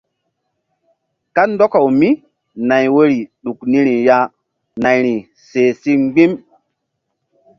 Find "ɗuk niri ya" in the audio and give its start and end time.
3.43-4.17